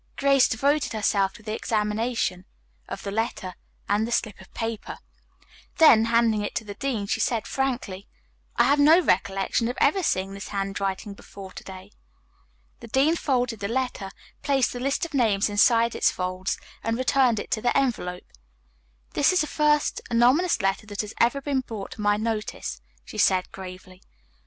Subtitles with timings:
[0.15, 2.45] Grace devoted herself to the examination
[2.89, 3.53] of the letter
[3.87, 4.97] and the slip of paper.
[5.77, 8.07] Then, handing it to the dean, she said frankly:
[8.55, 11.91] "I have no recollection of having seen this handwriting before to day."
[12.79, 14.09] The dean folded the letter,
[14.41, 18.25] placed the list of names inside its folds and returned it to the envelope.
[19.13, 23.19] "This is the first anonymous letter that has ever been brought to my notice," she
[23.19, 24.01] said gravely.